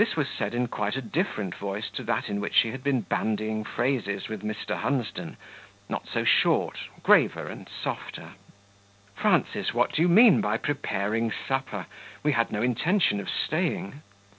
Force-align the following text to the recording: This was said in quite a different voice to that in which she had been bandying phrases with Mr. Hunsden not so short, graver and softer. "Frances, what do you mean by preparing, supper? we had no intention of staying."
This 0.03 0.15
was 0.15 0.27
said 0.35 0.55
in 0.55 0.67
quite 0.67 0.95
a 0.95 1.01
different 1.03 1.53
voice 1.53 1.87
to 1.91 2.01
that 2.05 2.27
in 2.27 2.41
which 2.41 2.55
she 2.55 2.71
had 2.71 2.83
been 2.83 3.01
bandying 3.01 3.63
phrases 3.63 4.27
with 4.29 4.41
Mr. 4.41 4.75
Hunsden 4.77 5.37
not 5.87 6.07
so 6.07 6.23
short, 6.23 6.79
graver 7.03 7.45
and 7.45 7.69
softer. 7.69 8.31
"Frances, 9.13 9.75
what 9.75 9.93
do 9.93 10.01
you 10.01 10.09
mean 10.09 10.41
by 10.41 10.57
preparing, 10.57 11.31
supper? 11.47 11.85
we 12.23 12.31
had 12.31 12.51
no 12.51 12.63
intention 12.63 13.19
of 13.19 13.29
staying." 13.29 14.01